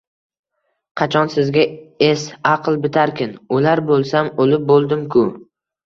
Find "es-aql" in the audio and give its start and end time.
2.09-2.81